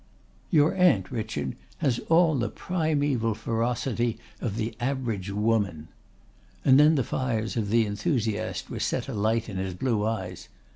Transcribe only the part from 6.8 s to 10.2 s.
the fires of the enthusiast were set alight in his blue